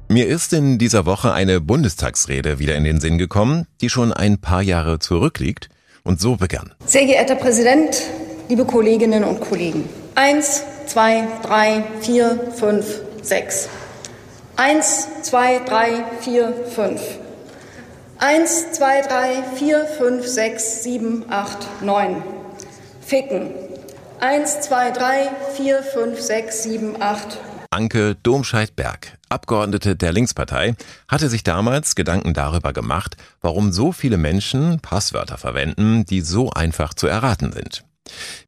Mir 0.09 0.27
ist 0.27 0.53
in 0.53 0.79
dieser 0.79 1.05
Woche 1.07 1.33
eine 1.33 1.61
Bundestagsrede 1.61 2.59
wieder 2.59 2.75
in 2.77 2.85
den 2.85 3.01
Sinn 3.01 3.19
gekommen, 3.19 3.67
die 3.81 3.91
schon 3.91 4.13
ein 4.13 4.39
paar 4.41 4.63
Jahre 4.63 4.99
zurückliegt 4.99 5.69
und 6.05 6.21
so 6.21 6.37
begann. 6.37 6.75
Sehr 6.87 7.07
geehrter 7.07 7.35
Präsident, 7.35 8.03
liebe 8.49 8.65
Kolleginnen 8.65 9.25
und 9.25 9.41
Kollegen. 9.41 9.89
Eins, 10.15 10.65
zwei, 10.87 11.27
drei, 11.43 11.85
vier, 12.01 12.53
fünf, 12.55 13.01
sechs. 13.23 13.69
Eins, 14.57 15.09
zwei, 15.23 15.61
drei, 15.61 16.05
vier, 16.21 16.53
fünf. 16.75 17.01
Eins, 18.19 18.73
zwei, 18.73 19.01
drei, 19.01 19.43
vier, 19.57 19.87
fünf, 19.99 20.27
sechs, 20.27 20.83
sieben, 20.83 21.25
acht, 21.31 21.67
neun. 21.83 22.23
Ficken. 23.01 23.51
Eins, 24.25 24.61
zwei, 24.61 24.93
drei, 24.93 25.33
vier, 25.57 25.83
fünf, 25.83 26.21
sechs, 26.21 26.63
sieben, 26.63 27.03
acht. 27.03 27.41
Anke 27.71 28.15
Domscheit-Berg, 28.23 29.19
Abgeordnete 29.29 29.97
der 29.97 30.13
Linkspartei, 30.13 30.77
hatte 31.09 31.29
sich 31.29 31.43
damals 31.43 31.97
Gedanken 31.97 32.33
darüber 32.33 32.73
gemacht, 32.73 33.17
warum 33.41 33.73
so 33.73 33.91
viele 33.91 34.19
Menschen 34.19 34.79
Passwörter 34.79 35.39
verwenden, 35.39 36.07
die 36.07 36.21
so 36.21 36.51
einfach 36.51 36.95
zu 36.95 37.09
erraten 37.09 37.51
sind. 37.51 37.85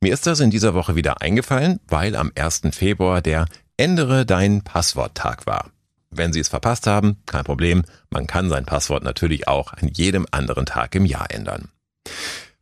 Mir 0.01 0.15
ist 0.15 0.29
das 0.29 0.39
in 0.39 0.53
dieser 0.53 0.75
Woche 0.75 0.95
wieder 0.95 1.23
eingefallen, 1.23 1.81
weil 1.89 2.15
am 2.15 2.31
1. 2.39 2.61
Februar 2.71 3.21
der 3.21 3.47
Ändere 3.77 4.25
dein 4.25 4.63
Passwort-Tag 4.63 5.45
war. 5.45 5.73
Wenn 6.09 6.33
Sie 6.33 6.39
es 6.39 6.49
verpasst 6.49 6.87
haben, 6.87 7.17
kein 7.27 7.43
Problem, 7.43 7.83
man 8.11 8.29
kann 8.29 8.49
sein 8.49 8.65
Passwort 8.65 9.03
natürlich 9.03 9.49
auch 9.49 9.73
an 9.73 9.89
jedem 9.89 10.25
anderen 10.31 10.67
Tag 10.67 10.95
im 10.95 11.05
Jahr 11.05 11.33
ändern. 11.33 11.73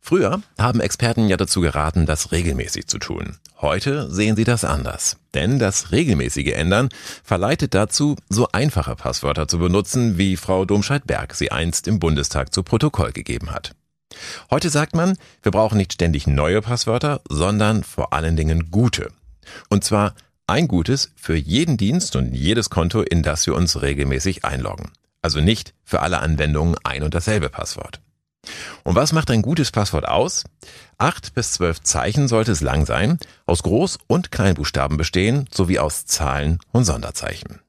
Früher 0.05 0.41
haben 0.59 0.81
Experten 0.81 1.29
ja 1.29 1.37
dazu 1.37 1.61
geraten, 1.61 2.05
das 2.05 2.33
regelmäßig 2.33 2.87
zu 2.87 2.99
tun. 2.99 3.37
Heute 3.61 4.11
sehen 4.11 4.35
sie 4.35 4.43
das 4.43 4.65
anders. 4.65 5.15
Denn 5.33 5.59
das 5.59 5.93
regelmäßige 5.93 6.51
Ändern 6.51 6.89
verleitet 7.23 7.73
dazu, 7.73 8.17
so 8.27 8.49
einfache 8.51 8.97
Passwörter 8.97 9.47
zu 9.47 9.59
benutzen, 9.59 10.17
wie 10.17 10.35
Frau 10.35 10.65
Domscheit-Berg 10.65 11.33
sie 11.33 11.53
einst 11.53 11.87
im 11.87 11.99
Bundestag 11.99 12.53
zu 12.53 12.63
Protokoll 12.63 13.13
gegeben 13.13 13.51
hat. 13.51 13.75
Heute 14.51 14.69
sagt 14.69 14.93
man, 14.93 15.15
wir 15.41 15.53
brauchen 15.53 15.77
nicht 15.77 15.93
ständig 15.93 16.27
neue 16.27 16.61
Passwörter, 16.61 17.21
sondern 17.29 17.85
vor 17.85 18.11
allen 18.11 18.35
Dingen 18.35 18.71
gute. 18.71 19.09
Und 19.69 19.85
zwar 19.85 20.15
ein 20.47 20.67
gutes 20.67 21.13
für 21.15 21.37
jeden 21.37 21.77
Dienst 21.77 22.17
und 22.17 22.33
jedes 22.33 22.69
Konto, 22.69 23.01
in 23.03 23.23
das 23.23 23.47
wir 23.47 23.55
uns 23.55 23.81
regelmäßig 23.81 24.43
einloggen. 24.43 24.91
Also 25.21 25.39
nicht 25.39 25.73
für 25.85 26.01
alle 26.01 26.19
Anwendungen 26.19 26.75
ein 26.83 27.03
und 27.03 27.13
dasselbe 27.13 27.47
Passwort. 27.47 28.01
Und 28.83 28.95
was 28.95 29.13
macht 29.13 29.31
ein 29.31 29.41
gutes 29.41 29.71
Passwort 29.71 30.07
aus? 30.07 30.43
Acht 30.97 31.33
bis 31.33 31.53
zwölf 31.53 31.81
Zeichen 31.81 32.27
sollte 32.27 32.51
es 32.51 32.61
lang 32.61 32.85
sein, 32.85 33.17
aus 33.45 33.63
Groß- 33.63 33.99
und 34.07 34.31
Kleinbuchstaben 34.31 34.97
bestehen, 34.97 35.47
sowie 35.51 35.79
aus 35.79 36.05
Zahlen 36.05 36.59
und 36.71 36.85
Sonderzeichen. 36.85 37.59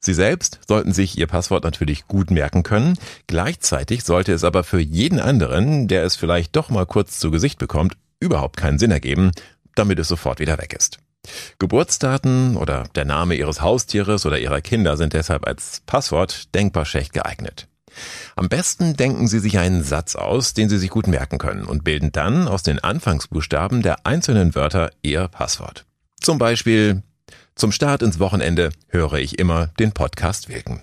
Sie 0.00 0.14
selbst 0.14 0.60
sollten 0.68 0.92
sich 0.92 1.16
Ihr 1.16 1.26
Passwort 1.26 1.64
natürlich 1.64 2.06
gut 2.06 2.30
merken 2.30 2.62
können. 2.62 2.98
Gleichzeitig 3.26 4.04
sollte 4.04 4.32
es 4.32 4.44
aber 4.44 4.62
für 4.62 4.80
jeden 4.80 5.18
anderen, 5.18 5.88
der 5.88 6.04
es 6.04 6.16
vielleicht 6.16 6.54
doch 6.56 6.68
mal 6.68 6.84
kurz 6.84 7.18
zu 7.18 7.30
Gesicht 7.30 7.58
bekommt, 7.58 7.96
überhaupt 8.20 8.58
keinen 8.58 8.78
Sinn 8.78 8.90
ergeben, 8.90 9.30
damit 9.74 9.98
es 9.98 10.08
sofort 10.08 10.40
wieder 10.40 10.58
weg 10.58 10.74
ist. 10.74 10.98
Geburtsdaten 11.58 12.56
oder 12.56 12.84
der 12.94 13.06
Name 13.06 13.34
Ihres 13.34 13.62
Haustieres 13.62 14.26
oder 14.26 14.38
Ihrer 14.38 14.60
Kinder 14.60 14.98
sind 14.98 15.14
deshalb 15.14 15.46
als 15.46 15.80
Passwort 15.86 16.54
denkbar 16.54 16.84
schlecht 16.84 17.14
geeignet. 17.14 17.66
Am 18.36 18.48
besten 18.48 18.96
denken 18.96 19.28
Sie 19.28 19.38
sich 19.38 19.58
einen 19.58 19.82
Satz 19.82 20.16
aus, 20.16 20.54
den 20.54 20.68
Sie 20.68 20.78
sich 20.78 20.90
gut 20.90 21.06
merken 21.06 21.38
können 21.38 21.64
und 21.64 21.84
bilden 21.84 22.12
dann 22.12 22.48
aus 22.48 22.62
den 22.62 22.78
Anfangsbuchstaben 22.78 23.82
der 23.82 24.06
einzelnen 24.06 24.54
Wörter 24.54 24.90
Ihr 25.02 25.28
Passwort. 25.28 25.84
Zum 26.20 26.38
Beispiel 26.38 27.02
zum 27.54 27.70
Start 27.70 28.02
ins 28.02 28.18
Wochenende 28.18 28.70
höre 28.88 29.14
ich 29.14 29.38
immer 29.38 29.68
den 29.78 29.92
Podcast 29.92 30.48
Wilken. 30.48 30.82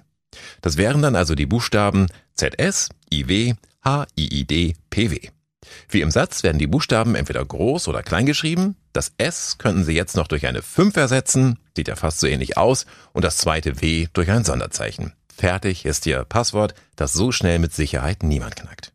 Das 0.62 0.78
wären 0.78 1.02
dann 1.02 1.16
also 1.16 1.36
die 1.36 1.46
Buchstaben 1.46 2.08
ZS, 2.36 2.90
IW, 3.12 3.56
HIID, 3.84 4.76
PW. 4.90 5.30
Wie 5.90 6.02
im 6.02 6.12
Satz 6.12 6.44
werden 6.44 6.58
die 6.58 6.68
Buchstaben 6.68 7.16
entweder 7.16 7.44
groß 7.44 7.88
oder 7.88 8.04
klein 8.04 8.26
geschrieben. 8.26 8.76
Das 8.94 9.14
S 9.18 9.58
könnten 9.58 9.84
Sie 9.84 9.94
jetzt 9.94 10.16
noch 10.16 10.28
durch 10.28 10.48
eine 10.48 10.62
5 10.62 10.96
ersetzen, 10.96 11.60
sieht 11.76 11.88
ja 11.88 11.96
fast 11.96 12.20
so 12.20 12.28
ähnlich 12.28 12.58
aus, 12.58 12.86
und 13.14 13.24
das 13.24 13.38
zweite 13.38 13.82
W 13.82 14.08
durch 14.14 14.32
ein 14.32 14.44
Sonderzeichen. 14.44 15.14
Fertig 15.42 15.86
ist 15.86 16.06
Ihr 16.06 16.24
Passwort, 16.24 16.76
das 16.96 17.14
so 17.14 17.32
schnell 17.32 17.58
mit 17.58 17.74
Sicherheit 17.74 18.22
niemand 18.22 18.58
knackt. 18.58 18.94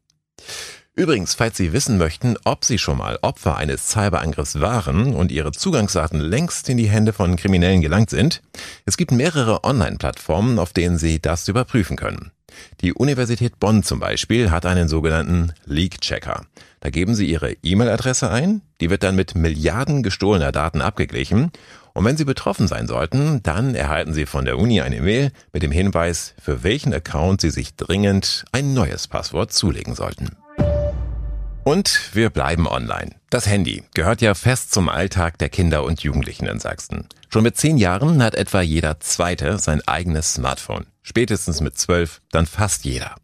Übrigens, 0.95 1.35
falls 1.35 1.57
Sie 1.57 1.73
wissen 1.73 1.99
möchten, 1.99 2.37
ob 2.45 2.65
Sie 2.65 2.79
schon 2.79 2.99
mal 2.99 3.19
Opfer 3.21 3.57
eines 3.57 3.89
Cyberangriffs 3.89 4.61
waren 4.61 5.13
und 5.17 5.33
Ihre 5.33 5.51
Zugangsdaten 5.51 6.21
längst 6.21 6.69
in 6.69 6.77
die 6.77 6.89
Hände 6.89 7.13
von 7.13 7.35
Kriminellen 7.35 7.81
gelangt 7.81 8.11
sind, 8.11 8.43
es 8.85 8.97
gibt 8.97 9.11
mehrere 9.11 9.65
Online-Plattformen, 9.65 10.61
auf 10.61 10.73
denen 10.73 10.99
Sie 10.99 11.21
das 11.21 11.49
überprüfen 11.49 11.97
können. 11.97 12.31
Die 12.81 12.95
Universität 12.95 13.59
Bonn 13.59 13.83
zum 13.83 13.99
Beispiel 13.99 14.53
hat 14.53 14.67
einen 14.67 14.87
sogenannten 14.87 15.53
Leak-Checker. 15.65 16.47
Da 16.79 16.91
geben 16.91 17.17
Sie 17.17 17.27
Ihre 17.27 17.57
E-Mail-Adresse 17.65 18.31
ein, 18.31 18.63
die 18.81 18.89
wird 18.89 19.03
dann 19.03 19.17
mit 19.17 19.35
Milliarden 19.35 20.05
gestohlener 20.05 20.53
Daten 20.53 20.81
abgeglichen 20.81 21.51
und 21.97 22.05
wenn 22.05 22.19
Sie 22.19 22.27
betroffen 22.27 22.69
sein 22.69 22.87
sollten, 22.87 23.43
dann 23.43 23.75
erhalten 23.75 24.13
Sie 24.13 24.27
von 24.27 24.45
der 24.45 24.59
Uni 24.59 24.83
eine 24.83 25.01
Mail 25.01 25.33
mit 25.55 25.63
dem 25.63 25.73
Hinweis, 25.73 26.35
für 26.39 26.63
welchen 26.63 26.93
Account 26.93 27.41
Sie 27.41 27.49
sich 27.49 27.75
dringend 27.75 28.45
ein 28.53 28.75
neues 28.75 29.09
Passwort 29.09 29.51
zulegen 29.51 29.95
sollten. 29.95 30.37
Und 31.65 32.11
wir 32.13 32.29
bleiben 32.29 32.69
online. 32.69 33.13
Das 33.31 33.47
Handy 33.47 33.83
gehört 33.95 34.21
ja 34.21 34.35
fest 34.35 34.73
zum 34.73 34.91
Alltag 34.91 35.39
der 35.39 35.49
Kinder 35.49 35.85
und 35.85 36.03
Jugendlichen 36.03 36.47
in 36.47 36.61
Sachsen. 36.61 37.09
Schon 37.31 37.45
mit 37.45 37.57
zehn 37.57 37.79
Jahren 37.79 38.23
hat 38.23 38.35
etwa 38.35 38.61
jeder 38.61 39.01
Zweite 39.01 39.57
sein 39.57 39.81
eigenes 39.89 40.35
Smartphone. 40.35 40.85
Spätestens 41.03 41.63
mit 41.63 41.79
zwölf 41.79 42.21
dann 42.31 42.45
fast 42.45 42.85
jeder. 42.85 43.15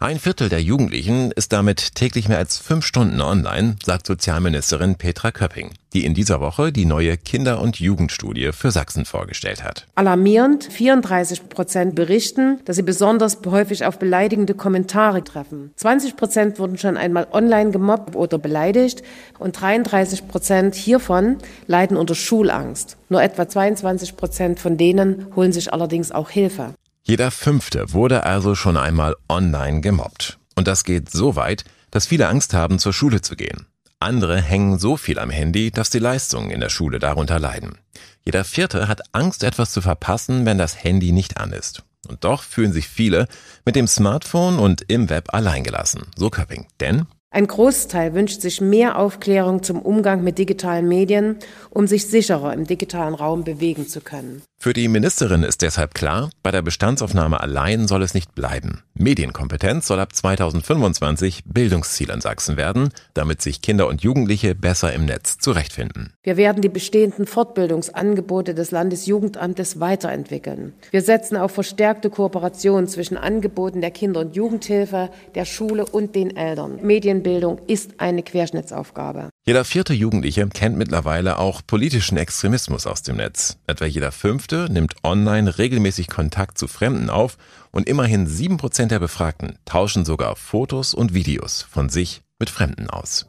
Ein 0.00 0.18
Viertel 0.18 0.48
der 0.48 0.62
Jugendlichen 0.62 1.32
ist 1.32 1.52
damit 1.52 1.94
täglich 1.96 2.28
mehr 2.28 2.38
als 2.38 2.58
fünf 2.58 2.86
Stunden 2.86 3.20
online, 3.20 3.76
sagt 3.84 4.06
Sozialministerin 4.06 4.94
Petra 4.94 5.32
Köpping, 5.32 5.70
die 5.92 6.04
in 6.04 6.14
dieser 6.14 6.40
Woche 6.40 6.70
die 6.70 6.84
neue 6.84 7.16
Kinder- 7.16 7.60
und 7.60 7.80
Jugendstudie 7.80 8.52
für 8.52 8.70
Sachsen 8.70 9.04
vorgestellt 9.04 9.64
hat. 9.64 9.86
Alarmierend, 9.96 10.64
34 10.64 11.48
Prozent 11.48 11.94
berichten, 11.96 12.60
dass 12.64 12.76
sie 12.76 12.82
besonders 12.82 13.38
häufig 13.44 13.84
auf 13.84 13.98
beleidigende 13.98 14.54
Kommentare 14.54 15.24
treffen. 15.24 15.72
20 15.76 16.16
Prozent 16.16 16.58
wurden 16.58 16.78
schon 16.78 16.96
einmal 16.96 17.26
online 17.32 17.72
gemobbt 17.72 18.14
oder 18.14 18.38
beleidigt 18.38 19.02
und 19.38 19.60
33 19.60 20.28
Prozent 20.28 20.76
hiervon 20.76 21.38
leiden 21.66 21.96
unter 21.96 22.14
Schulangst. 22.14 22.96
Nur 23.08 23.22
etwa 23.22 23.48
22 23.48 24.16
Prozent 24.16 24.60
von 24.60 24.76
denen 24.76 25.26
holen 25.34 25.52
sich 25.52 25.72
allerdings 25.72 26.12
auch 26.12 26.30
Hilfe. 26.30 26.74
Jeder 27.08 27.30
Fünfte 27.30 27.94
wurde 27.94 28.24
also 28.24 28.54
schon 28.54 28.76
einmal 28.76 29.16
online 29.30 29.80
gemobbt. 29.80 30.38
Und 30.56 30.68
das 30.68 30.84
geht 30.84 31.10
so 31.10 31.36
weit, 31.36 31.64
dass 31.90 32.06
viele 32.06 32.28
Angst 32.28 32.52
haben, 32.52 32.78
zur 32.78 32.92
Schule 32.92 33.22
zu 33.22 33.34
gehen. 33.34 33.66
Andere 33.98 34.42
hängen 34.42 34.78
so 34.78 34.98
viel 34.98 35.18
am 35.18 35.30
Handy, 35.30 35.70
dass 35.70 35.88
die 35.88 36.00
Leistungen 36.00 36.50
in 36.50 36.60
der 36.60 36.68
Schule 36.68 36.98
darunter 36.98 37.38
leiden. 37.38 37.78
Jeder 38.26 38.44
Vierte 38.44 38.88
hat 38.88 39.00
Angst, 39.12 39.42
etwas 39.42 39.72
zu 39.72 39.80
verpassen, 39.80 40.44
wenn 40.44 40.58
das 40.58 40.84
Handy 40.84 41.12
nicht 41.12 41.38
an 41.38 41.52
ist. 41.52 41.82
Und 42.06 42.24
doch 42.24 42.42
fühlen 42.42 42.74
sich 42.74 42.88
viele 42.88 43.26
mit 43.64 43.74
dem 43.74 43.86
Smartphone 43.86 44.58
und 44.58 44.82
im 44.88 45.08
Web 45.08 45.32
alleingelassen, 45.32 46.02
so 46.14 46.28
Köpping. 46.28 46.66
Denn 46.78 47.06
ein 47.30 47.46
Großteil 47.46 48.12
wünscht 48.12 48.42
sich 48.42 48.60
mehr 48.60 48.98
Aufklärung 48.98 49.62
zum 49.62 49.80
Umgang 49.80 50.22
mit 50.22 50.36
digitalen 50.36 50.86
Medien, 50.86 51.38
um 51.70 51.86
sich 51.86 52.06
sicherer 52.06 52.52
im 52.52 52.66
digitalen 52.66 53.14
Raum 53.14 53.44
bewegen 53.44 53.88
zu 53.88 54.02
können. 54.02 54.42
Für 54.60 54.72
die 54.72 54.88
Ministerin 54.88 55.44
ist 55.44 55.62
deshalb 55.62 55.94
klar, 55.94 56.30
bei 56.42 56.50
der 56.50 56.62
Bestandsaufnahme 56.62 57.40
allein 57.40 57.86
soll 57.86 58.02
es 58.02 58.12
nicht 58.12 58.34
bleiben. 58.34 58.82
Medienkompetenz 58.94 59.86
soll 59.86 60.00
ab 60.00 60.12
2025 60.12 61.44
Bildungsziel 61.44 62.10
in 62.10 62.20
Sachsen 62.20 62.56
werden, 62.56 62.88
damit 63.14 63.40
sich 63.40 63.62
Kinder 63.62 63.86
und 63.86 64.02
Jugendliche 64.02 64.56
besser 64.56 64.92
im 64.92 65.04
Netz 65.04 65.38
zurechtfinden. 65.38 66.12
Wir 66.24 66.36
werden 66.36 66.60
die 66.60 66.68
bestehenden 66.68 67.28
Fortbildungsangebote 67.28 68.52
des 68.52 68.72
Landesjugendamtes 68.72 69.78
weiterentwickeln. 69.78 70.72
Wir 70.90 71.02
setzen 71.02 71.36
auf 71.36 71.52
verstärkte 71.52 72.10
Kooperation 72.10 72.88
zwischen 72.88 73.16
Angeboten 73.16 73.80
der 73.80 73.92
Kinder- 73.92 74.22
und 74.22 74.34
Jugendhilfe, 74.34 75.10
der 75.36 75.44
Schule 75.44 75.86
und 75.86 76.16
den 76.16 76.36
Eltern. 76.36 76.80
Medienbildung 76.82 77.60
ist 77.68 77.92
eine 77.98 78.24
Querschnittsaufgabe. 78.24 79.28
Jeder 79.46 79.64
vierte 79.64 79.94
Jugendliche 79.94 80.46
kennt 80.48 80.76
mittlerweile 80.76 81.38
auch 81.38 81.62
politischen 81.64 82.18
Extremismus 82.18 82.86
aus 82.86 83.02
dem 83.02 83.16
Netz. 83.16 83.56
Etwa 83.66 83.86
jeder 83.86 84.12
fünfte 84.12 84.47
nimmt 84.52 84.94
online 85.02 85.58
regelmäßig 85.58 86.08
Kontakt 86.08 86.58
zu 86.58 86.66
Fremden 86.66 87.10
auf 87.10 87.36
und 87.70 87.88
immerhin 87.88 88.26
sieben 88.26 88.56
Prozent 88.56 88.90
der 88.90 88.98
Befragten 88.98 89.58
tauschen 89.64 90.04
sogar 90.04 90.36
Fotos 90.36 90.94
und 90.94 91.14
Videos 91.14 91.62
von 91.62 91.88
sich 91.88 92.22
mit 92.38 92.50
Fremden 92.50 92.88
aus. 92.88 93.26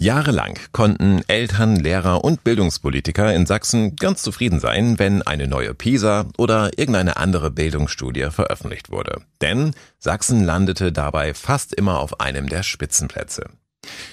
Jahrelang 0.00 0.56
konnten 0.70 1.22
Eltern, 1.26 1.74
Lehrer 1.74 2.22
und 2.22 2.44
Bildungspolitiker 2.44 3.34
in 3.34 3.46
Sachsen 3.46 3.96
ganz 3.96 4.22
zufrieden 4.22 4.60
sein, 4.60 4.98
wenn 5.00 5.22
eine 5.22 5.48
neue 5.48 5.74
PISA 5.74 6.26
oder 6.38 6.70
irgendeine 6.78 7.16
andere 7.16 7.50
Bildungsstudie 7.50 8.30
veröffentlicht 8.30 8.92
wurde. 8.92 9.22
Denn 9.40 9.72
Sachsen 9.98 10.44
landete 10.44 10.92
dabei 10.92 11.34
fast 11.34 11.74
immer 11.74 11.98
auf 11.98 12.20
einem 12.20 12.48
der 12.48 12.62
Spitzenplätze. 12.62 13.50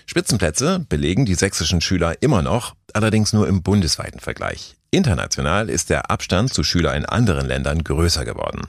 Spitzenplätze 0.07 0.85
belegen 0.89 1.25
die 1.25 1.35
sächsischen 1.35 1.81
Schüler 1.81 2.21
immer 2.21 2.41
noch, 2.41 2.75
allerdings 2.93 3.33
nur 3.33 3.47
im 3.47 3.61
bundesweiten 3.61 4.19
Vergleich. 4.19 4.75
International 4.95 5.69
ist 5.69 5.89
der 5.89 6.09
Abstand 6.09 6.53
zu 6.53 6.63
Schülern 6.63 6.95
in 6.95 7.05
anderen 7.05 7.47
Ländern 7.47 7.83
größer 7.83 8.23
geworden. 8.23 8.61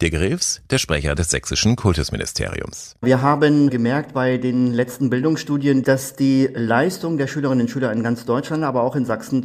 Dirk 0.00 0.14
Rews, 0.14 0.62
der 0.70 0.78
Sprecher 0.78 1.16
des 1.16 1.30
sächsischen 1.30 1.74
Kultusministeriums. 1.74 2.94
Wir 3.02 3.20
haben 3.20 3.68
gemerkt 3.68 4.14
bei 4.14 4.36
den 4.38 4.72
letzten 4.72 5.10
Bildungsstudien, 5.10 5.82
dass 5.82 6.14
die 6.14 6.48
Leistung 6.54 7.18
der 7.18 7.26
Schülerinnen 7.26 7.62
und 7.62 7.68
Schüler 7.68 7.92
in 7.92 8.04
ganz 8.04 8.24
Deutschland, 8.24 8.62
aber 8.62 8.84
auch 8.84 8.94
in 8.94 9.04
Sachsen 9.04 9.44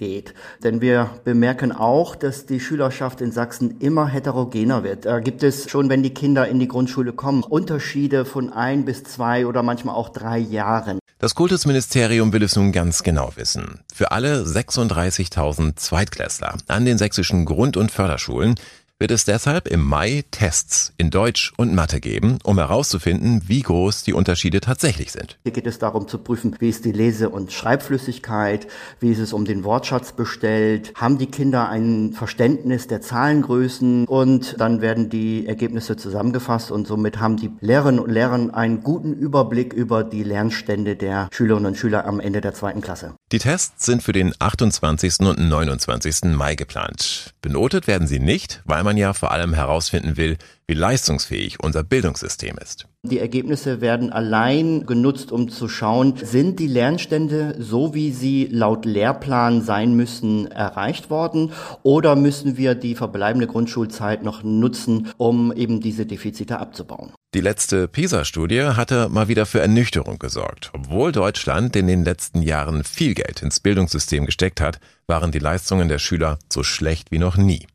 zurückgeht. 0.00 0.34
Denn 0.62 0.80
wir 0.80 1.10
bemerken 1.24 1.72
auch, 1.72 2.16
dass 2.16 2.46
die 2.46 2.60
Schülerschaft 2.60 3.20
in 3.20 3.32
Sachsen 3.32 3.78
immer 3.80 4.06
heterogener 4.06 4.82
wird. 4.82 5.04
Da 5.04 5.20
gibt 5.20 5.42
es 5.42 5.70
schon, 5.70 5.88
wenn 5.88 6.02
die 6.02 6.14
Kinder 6.14 6.48
in 6.48 6.58
die 6.58 6.68
Grundschule 6.68 7.12
kommen, 7.12 7.42
Unterschiede 7.42 8.24
von 8.24 8.52
ein 8.52 8.84
bis 8.84 9.04
zwei 9.04 9.46
oder 9.46 9.62
manchmal 9.62 9.94
auch 9.94 10.08
drei 10.08 10.38
Jahren. 10.38 10.98
Das 11.18 11.34
Kultusministerium 11.34 12.32
will 12.32 12.42
es 12.42 12.56
nun 12.56 12.72
ganz 12.72 13.02
genau 13.02 13.32
wissen. 13.36 13.80
Für 13.94 14.10
alle 14.10 14.42
36.000 14.44 15.76
Zweitklässler 15.76 16.54
an 16.66 16.86
den 16.86 16.96
sächsischen 16.96 17.44
Grund- 17.44 17.76
und 17.76 17.90
Förderschulen 17.90 18.54
wird 19.00 19.10
es 19.12 19.24
deshalb 19.24 19.66
im 19.66 19.80
Mai 19.80 20.24
Tests 20.30 20.92
in 20.98 21.08
Deutsch 21.08 21.54
und 21.56 21.74
Mathe 21.74 22.00
geben, 22.00 22.38
um 22.44 22.58
herauszufinden, 22.58 23.40
wie 23.46 23.62
groß 23.62 24.02
die 24.02 24.12
Unterschiede 24.12 24.60
tatsächlich 24.60 25.10
sind. 25.10 25.38
Hier 25.42 25.52
geht 25.52 25.66
es 25.66 25.78
darum 25.78 26.06
zu 26.06 26.18
prüfen, 26.18 26.54
wie 26.58 26.68
ist 26.68 26.84
die 26.84 26.92
Lese- 26.92 27.30
und 27.30 27.50
Schreibflüssigkeit, 27.50 28.66
wie 29.00 29.10
ist 29.10 29.18
es 29.18 29.32
um 29.32 29.46
den 29.46 29.64
Wortschatz 29.64 30.12
bestellt, 30.12 30.92
haben 30.96 31.16
die 31.16 31.30
Kinder 31.30 31.70
ein 31.70 32.12
Verständnis 32.12 32.88
der 32.88 33.00
Zahlengrößen 33.00 34.06
und 34.06 34.56
dann 34.58 34.82
werden 34.82 35.08
die 35.08 35.46
Ergebnisse 35.46 35.96
zusammengefasst 35.96 36.70
und 36.70 36.86
somit 36.86 37.18
haben 37.18 37.38
die 37.38 37.50
Lehrerinnen 37.60 38.00
und 38.00 38.10
Lehrer 38.10 38.54
einen 38.54 38.82
guten 38.82 39.14
Überblick 39.14 39.72
über 39.72 40.04
die 40.04 40.24
Lernstände 40.24 40.94
der 40.94 41.30
Schülerinnen 41.32 41.68
und 41.68 41.78
Schüler 41.78 42.04
am 42.04 42.20
Ende 42.20 42.42
der 42.42 42.52
zweiten 42.52 42.82
Klasse. 42.82 43.14
Die 43.32 43.38
Tests 43.38 43.86
sind 43.86 44.02
für 44.02 44.12
den 44.12 44.34
28. 44.38 45.20
und 45.20 45.48
29. 45.48 46.24
Mai 46.36 46.54
geplant. 46.54 47.32
Benotet 47.40 47.86
werden 47.86 48.06
sie 48.06 48.20
nicht, 48.20 48.60
weil 48.66 48.84
man 48.84 48.89
man 48.90 48.96
ja 48.96 49.12
vor 49.12 49.30
allem 49.30 49.54
herausfinden 49.54 50.16
will, 50.16 50.36
wie 50.66 50.74
leistungsfähig 50.74 51.60
unser 51.60 51.84
Bildungssystem 51.84 52.58
ist. 52.58 52.88
Die 53.04 53.20
Ergebnisse 53.20 53.80
werden 53.80 54.12
allein 54.12 54.84
genutzt, 54.84 55.30
um 55.30 55.48
zu 55.48 55.68
schauen, 55.68 56.14
sind 56.16 56.58
die 56.58 56.66
Lernstände 56.66 57.54
so, 57.56 57.94
wie 57.94 58.10
sie 58.10 58.48
laut 58.50 58.84
Lehrplan 58.84 59.62
sein 59.62 59.94
müssen, 59.94 60.50
erreicht 60.50 61.08
worden 61.08 61.52
oder 61.84 62.16
müssen 62.16 62.56
wir 62.56 62.74
die 62.74 62.96
verbleibende 62.96 63.46
Grundschulzeit 63.46 64.24
noch 64.24 64.42
nutzen, 64.42 65.08
um 65.18 65.52
eben 65.52 65.80
diese 65.80 66.04
Defizite 66.04 66.58
abzubauen? 66.58 67.12
Die 67.32 67.40
letzte 67.40 67.86
PISA-Studie 67.86 68.70
hatte 68.74 69.08
mal 69.08 69.28
wieder 69.28 69.46
für 69.46 69.60
Ernüchterung 69.60 70.18
gesorgt. 70.18 70.72
Obwohl 70.74 71.12
Deutschland 71.12 71.76
in 71.76 71.86
den 71.86 72.04
letzten 72.04 72.42
Jahren 72.42 72.82
viel 72.82 73.14
Geld 73.14 73.40
ins 73.42 73.60
Bildungssystem 73.60 74.26
gesteckt 74.26 74.60
hat, 74.60 74.80
waren 75.06 75.30
die 75.30 75.38
Leistungen 75.38 75.86
der 75.86 76.00
Schüler 76.00 76.40
so 76.52 76.64
schlecht 76.64 77.12
wie 77.12 77.20
noch 77.20 77.36
nie. 77.36 77.68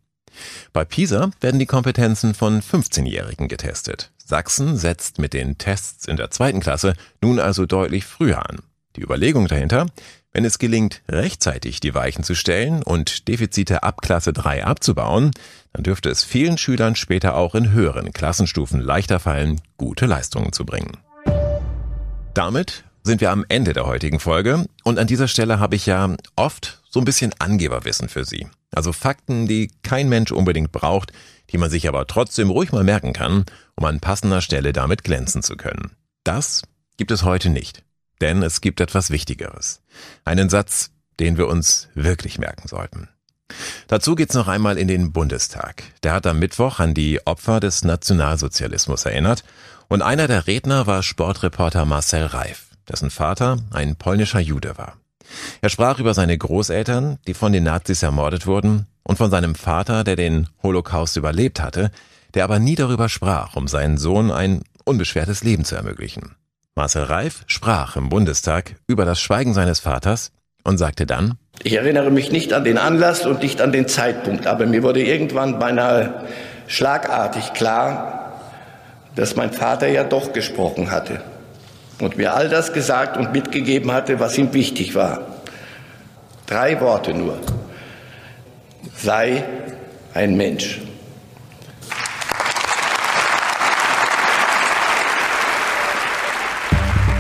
Bei 0.74 0.86
PISA 0.86 1.32
werden 1.42 1.60
die 1.60 1.66
Kompetenzen 1.66 2.34
von 2.34 2.62
15-Jährigen 2.62 3.48
getestet. 3.48 4.12
Sachsen 4.18 4.78
setzt 4.78 5.20
mit 5.20 5.34
den 5.34 5.58
Tests 5.58 6.08
in 6.08 6.18
der 6.18 6.32
zweiten 6.32 6.60
Klasse 6.60 6.94
nun 7.22 7.40
also 7.40 7.66
deutlich 7.66 8.06
früher 8.06 8.50
an. 8.50 8.60
Die 8.96 9.02
Überlegung 9.02 9.48
dahinter, 9.48 9.88
wenn 10.32 10.46
es 10.46 10.60
gelingt, 10.60 11.02
rechtzeitig 11.08 11.80
die 11.80 11.94
Weichen 11.94 12.24
zu 12.24 12.36
stellen 12.36 12.84
und 12.84 13.28
Defizite 13.28 13.84
ab 13.84 14.02
Klasse 14.02 14.34
3 14.34 14.66
abzubauen, 14.66 15.32
dann 15.74 15.84
dürfte 15.84 16.10
es 16.10 16.24
vielen 16.24 16.58
Schülern 16.58 16.96
später 16.96 17.36
auch 17.36 17.56
in 17.56 17.72
höheren 17.72 18.12
Klassenstufen 18.12 18.82
leichter 18.82 19.20
fallen, 19.20 19.62
gute 19.78 20.06
Leistungen 20.06 20.52
zu 20.52 20.66
bringen. 20.66 20.98
Damit 22.34 22.84
sind 23.04 23.22
wir 23.22 23.32
am 23.32 23.46
Ende 23.48 23.72
der 23.72 23.86
heutigen 23.86 24.20
Folge 24.20 24.66
und 24.84 25.00
an 25.00 25.08
dieser 25.08 25.28
Stelle 25.28 25.60
habe 25.60 25.76
ich 25.76 25.86
ja 25.86 26.16
oft 26.36 26.82
so 26.96 27.02
ein 27.02 27.06
bisschen 27.06 27.34
Angeberwissen 27.40 28.08
für 28.08 28.24
Sie. 28.24 28.48
Also 28.74 28.94
Fakten, 28.94 29.48
die 29.48 29.70
kein 29.84 30.08
Mensch 30.08 30.32
unbedingt 30.32 30.72
braucht, 30.72 31.12
die 31.52 31.58
man 31.58 31.70
sich 31.70 31.90
aber 31.90 32.08
trotzdem 32.08 32.50
ruhig 32.50 32.72
mal 32.72 32.86
merken 32.86 33.12
kann, 33.12 33.44
um 33.76 33.84
an 33.84 34.00
passender 34.00 34.40
Stelle 34.40 34.72
damit 34.72 35.04
glänzen 35.04 35.44
zu 35.44 35.58
können. 35.58 35.92
Das 36.24 36.62
gibt 36.96 37.12
es 37.12 37.24
heute 37.24 37.50
nicht, 37.50 37.84
denn 38.22 38.42
es 38.42 38.62
gibt 38.62 38.80
etwas 38.80 39.10
Wichtigeres. 39.10 39.82
Einen 40.24 40.48
Satz, 40.48 40.92
den 41.20 41.38
wir 41.38 41.50
uns 41.50 41.90
wirklich 41.96 42.40
merken 42.40 42.70
sollten. 42.70 43.10
Dazu 43.90 44.16
geht's 44.16 44.34
noch 44.34 44.48
einmal 44.48 44.78
in 44.78 44.88
den 44.88 45.12
Bundestag. 45.12 45.84
Der 46.04 46.14
hat 46.14 46.26
am 46.26 46.40
Mittwoch 46.40 46.80
an 46.80 46.94
die 46.94 47.20
Opfer 47.28 47.60
des 47.60 47.84
Nationalsozialismus 47.84 49.04
erinnert 49.04 49.44
und 49.90 50.02
einer 50.02 50.30
der 50.30 50.48
Redner 50.48 50.88
war 50.88 51.04
Sportreporter 51.04 51.84
Marcel 51.84 52.28
Reif, 52.28 52.68
dessen 52.90 53.10
Vater 53.10 53.58
ein 53.72 53.98
polnischer 53.98 54.40
Jude 54.40 54.78
war. 54.78 54.96
Er 55.62 55.70
sprach 55.70 56.00
über 56.00 56.14
seine 56.14 56.38
Großeltern, 56.38 57.18
die 57.28 57.34
von 57.34 57.52
den 57.52 57.64
Nazis 57.64 58.04
ermordet 58.04 58.48
wurden, 58.48 58.88
und 59.04 59.18
von 59.18 59.30
seinem 59.30 59.56
Vater, 59.56 60.04
der 60.04 60.16
den 60.16 60.48
Holocaust 60.64 61.16
überlebt 61.16 61.62
hatte, 61.62 61.92
der 62.34 62.44
aber 62.44 62.60
nie 62.60 62.76
darüber 62.76 63.08
sprach, 63.08 63.56
um 63.56 63.68
seinen 63.68 63.98
Sohn 63.98 64.32
ein 64.32 64.62
unbeschwertes 64.84 65.44
Leben 65.44 65.64
zu 65.64 65.76
ermöglichen. 65.76 66.36
Marcel 66.76 67.04
Reif 67.04 67.44
sprach 67.48 67.96
im 67.96 68.10
Bundestag 68.10 68.76
über 68.88 69.06
das 69.06 69.22
Schweigen 69.22 69.54
seines 69.54 69.80
Vaters 69.80 70.32
und 70.64 70.78
sagte 70.78 71.06
dann, 71.06 71.38
ich 71.64 71.74
erinnere 71.74 72.12
mich 72.12 72.32
nicht 72.32 72.52
an 72.52 72.66
den 72.66 72.78
Anlass 72.78 73.26
und 73.26 73.42
nicht 73.42 73.62
an 73.62 73.72
den 73.72 73.88
Zeitpunkt, 73.88 74.46
aber 74.46 74.66
mir 74.66 74.84
wurde 74.84 75.02
irgendwann 75.02 75.58
beinahe 75.60 76.26
schlagartig 76.68 77.54
klar, 77.54 78.34
dass 79.16 79.38
mein 79.38 79.54
Vater 79.54 79.88
ja 79.88 80.04
doch 80.04 80.34
gesprochen 80.34 80.92
hatte 80.92 81.22
und 82.00 82.18
mir 82.18 82.34
all 82.34 82.50
das 82.50 82.74
gesagt 82.74 83.18
und 83.18 83.32
mitgegeben 83.32 83.92
hatte, 83.92 84.20
was 84.20 84.38
ihm 84.38 84.54
wichtig 84.54 84.96
war. 84.96 85.22
Drei 86.48 86.80
Worte 86.82 87.14
nur. 87.14 87.40
Sei 88.96 89.44
ein 90.14 90.38
Mensch. 90.38 90.82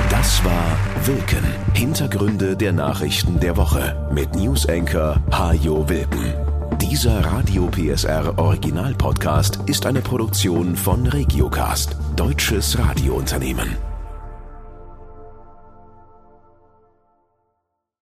Das 0.09 0.43
war 0.43 0.77
Wilken. 1.05 1.43
Hintergründe 1.73 2.55
der 2.55 2.71
Nachrichten 2.71 3.39
der 3.39 3.57
Woche 3.57 4.09
mit 4.11 4.35
Newsenker 4.35 5.21
Hajo 5.31 5.87
Wilken. 5.89 6.33
Dieser 6.81 7.19
Radio 7.25 7.67
PSR 7.67 8.37
Original 8.37 8.93
Podcast 8.93 9.59
ist 9.65 9.85
eine 9.85 10.01
Produktion 10.01 10.75
von 10.75 11.05
Regiocast, 11.07 11.95
deutsches 12.15 12.77
Radiounternehmen. 12.77 13.94